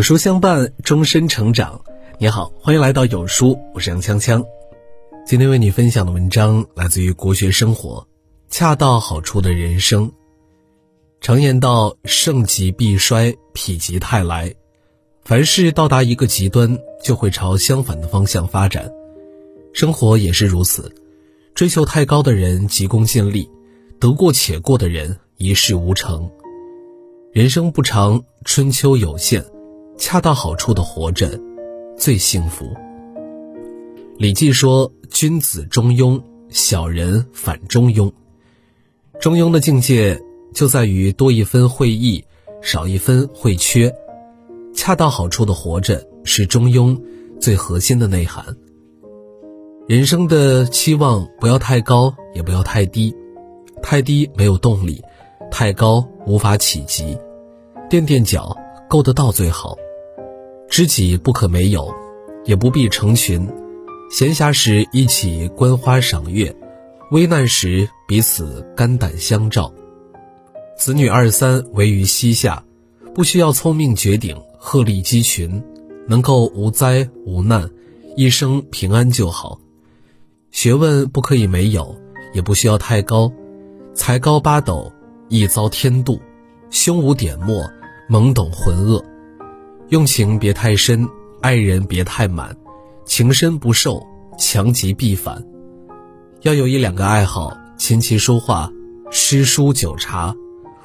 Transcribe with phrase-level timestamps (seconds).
[0.00, 1.78] 有书相伴，终身成长。
[2.18, 4.42] 你好，欢迎来到有书，我是杨锵锵。
[5.26, 8.08] 今天为你分享的文章来自于国学生活，
[8.48, 10.10] 恰到好处的人生。
[11.20, 14.54] 常言道：盛极必衰，否极泰来。
[15.22, 18.90] 凡事到达一个极端，就会朝相反的方向发展。
[19.74, 20.90] 生活也是如此，
[21.54, 23.50] 追求太高的人急功近利，
[24.00, 26.30] 得过且过的人一事无成。
[27.34, 29.44] 人生不长，春秋有限。
[30.00, 31.38] 恰到好处的活着，
[31.94, 32.64] 最幸福。
[34.16, 36.18] 《礼记》说：“君子中庸，
[36.48, 38.10] 小人反中庸。”
[39.20, 40.18] 中庸的境界
[40.54, 42.24] 就在于多一分会意，
[42.62, 43.94] 少一分会缺。
[44.74, 46.98] 恰到好处的活着，是中庸
[47.38, 48.56] 最核心的内涵。
[49.86, 53.14] 人生的期望不要太高，也不要太低。
[53.82, 55.02] 太低没有动力，
[55.50, 57.18] 太高无法企及。
[57.90, 58.56] 垫垫脚，
[58.88, 59.76] 够得到最好。
[60.70, 61.92] 知己不可没有，
[62.44, 63.46] 也不必成群。
[64.08, 66.54] 闲暇时一起观花赏月，
[67.10, 69.74] 危难时彼此肝胆相照。
[70.78, 72.62] 子女二三围于膝下，
[73.12, 75.60] 不需要聪明绝顶、鹤立鸡群，
[76.06, 77.68] 能够无灾无难，
[78.16, 79.58] 一生平安就好。
[80.52, 81.96] 学问不可以没有，
[82.32, 83.32] 也不需要太高，
[83.92, 84.92] 才高八斗
[85.28, 86.20] 易遭天妒，
[86.70, 87.68] 胸无点墨，
[88.08, 89.02] 懵懂浑噩。
[89.90, 91.08] 用情别太深，
[91.40, 92.56] 爱人别太满，
[93.04, 94.00] 情深不寿，
[94.38, 95.44] 强极必反。
[96.42, 98.70] 要有一两个爱好，琴棋书画、
[99.10, 100.32] 诗书酒茶，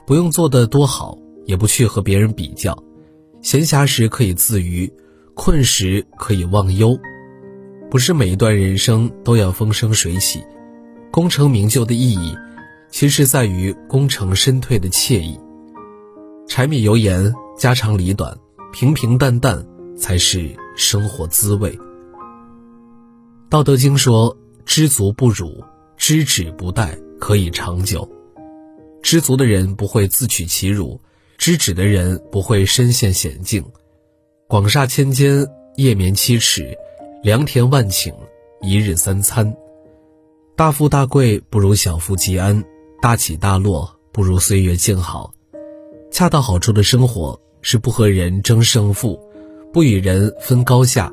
[0.08, 2.76] 不用做得多好，也不去和别人比较。
[3.44, 4.92] 闲暇时可以自娱，
[5.36, 6.98] 困时可以忘忧。
[7.92, 10.44] 不是每一段人生都要风生水起，
[11.12, 12.36] 功成名就的意义，
[12.90, 15.40] 其实在于功成身退的惬意。
[16.48, 18.36] 柴米油盐，家长里短。
[18.78, 19.66] 平平淡淡
[19.98, 21.80] 才是生活滋味。
[23.50, 24.36] 道德经说
[24.68, 25.64] ：“知足不辱，
[25.96, 28.06] 知止不殆，可以长久。”
[29.02, 31.00] 知足的人不会自取其辱，
[31.38, 33.64] 知止的人不会身陷险境。
[34.50, 35.48] 广厦千间，
[35.78, 36.64] 夜眠七尺；
[37.24, 38.14] 良田万顷，
[38.62, 39.56] 一日三餐。
[40.58, 42.62] 大富大贵不如小富即安，
[43.02, 45.34] 大起大落不如岁月静好。
[46.12, 47.40] 恰到好处的生活。
[47.68, 49.20] 是不和人争胜负，
[49.74, 51.12] 不与人分高下，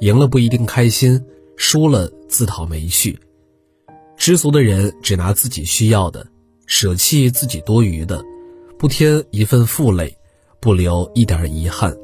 [0.00, 1.18] 赢了不一定开心，
[1.56, 3.18] 输了自讨没趣。
[4.14, 6.26] 知足的人只拿自己需要的，
[6.66, 8.22] 舍弃自己多余的，
[8.78, 10.14] 不添一份负累，
[10.60, 11.96] 不留一点遗憾。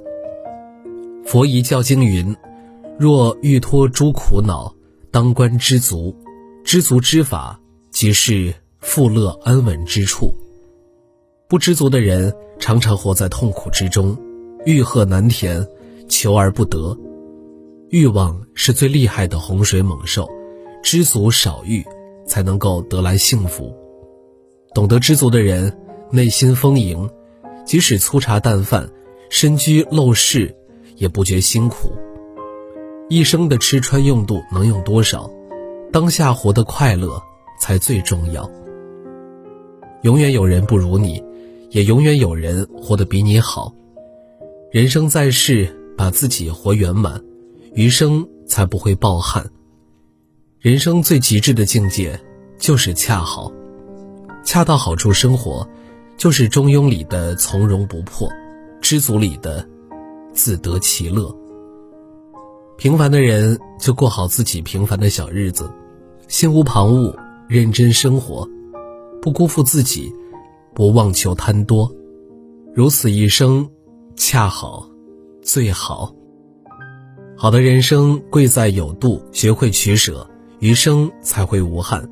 [1.27, 2.34] 佛遗教经云：
[2.99, 4.75] 若欲脱诸苦恼，
[5.11, 6.17] 当观知足。
[6.65, 10.34] 知足之法，即是富乐安稳之处。
[11.47, 12.34] 不知足的人。
[12.65, 14.17] 常常活在痛苦之中，
[14.65, 15.69] 欲壑难填，
[16.09, 16.97] 求而不得。
[17.91, 20.27] 欲望是最厉害的洪水猛兽，
[20.83, 21.85] 知足少欲，
[22.27, 23.71] 才能够得来幸福。
[24.73, 25.77] 懂得知足的人，
[26.11, 27.07] 内心丰盈，
[27.67, 28.89] 即使粗茶淡饭、
[29.29, 30.57] 身居陋室，
[30.97, 31.93] 也不觉辛苦。
[33.11, 35.31] 一生的吃穿用度能用多少？
[35.93, 37.23] 当下活得快乐
[37.61, 38.51] 才最重要。
[40.01, 41.23] 永远有人不如你。
[41.75, 43.75] 也永远有人活得比你好。
[44.71, 47.21] 人生在世，把自己活圆满，
[47.73, 49.51] 余生才不会抱憾。
[50.61, 52.21] 人生最极致的境界，
[52.61, 53.53] 就是恰好，
[54.45, 55.69] 恰到好处生活，
[56.17, 58.31] 就是中庸里的从容不迫，
[58.81, 59.69] 知足里的
[60.33, 61.37] 自得其乐。
[62.79, 65.69] 平凡的人就过好自己平凡的小日子，
[66.29, 67.17] 心无旁骛，
[67.49, 68.49] 认真生活，
[69.21, 70.15] 不辜负自己。
[70.75, 71.95] 不妄求贪多，
[72.75, 73.71] 如此一生，
[74.17, 74.91] 恰好，
[75.41, 76.12] 最好。
[77.37, 82.11] 好的人生贵在有度，学会取舍，余生才会无憾。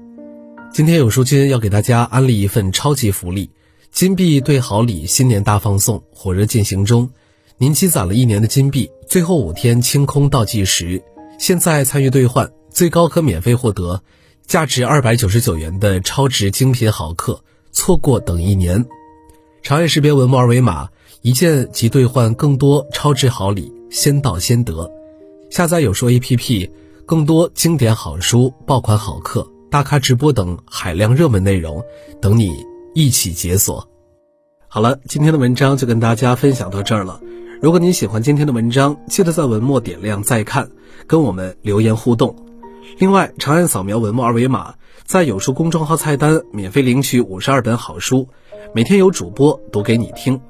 [0.73, 3.51] 今天有书君要给大家安利一份超级福利：
[3.91, 7.11] 金币兑好礼新年大放送火热进行中。
[7.59, 11.03] 您积攒了一年的金币，最后五天清空倒计时，
[11.37, 14.03] 现在参与兑换，最高可免费获得
[14.47, 17.43] 价值二百九十九元的超值精品好课。
[17.73, 18.85] 错过等一年，
[19.63, 20.87] 长按识别文末二维码，
[21.23, 24.89] 一键即兑换更多超值好礼，先到先得。
[25.51, 26.71] 下载有书 APP，
[27.07, 31.83] 更多经典好书、爆款好课、大咖直播等海量热门内容，
[32.21, 32.53] 等你
[32.95, 33.87] 一起解锁。
[34.69, 37.21] 好了，今天的文章就跟大家分享到这儿了。
[37.61, 40.71] 如果您喜欢今天的文章，记得在文末点亮再看，
[41.07, 42.37] 跟我们留言互动。
[42.99, 44.75] 另外，长按扫描文末二维码。
[45.05, 48.29] 在有书公众号菜单免费领取五十二本好书，
[48.73, 50.41] 每天有主播读给你听，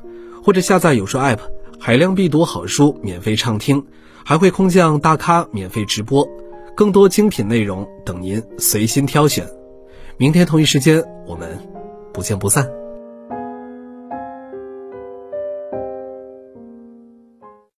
[0.45, 1.39] 或者下载有书 App，
[1.81, 3.85] 海量必读好书免费畅听，
[4.25, 6.29] 还会空降大咖免费直播，
[6.77, 9.49] 更多精品内容等您随心挑选。
[10.17, 11.59] 明天同一时间，我们
[12.13, 12.82] 不见不散。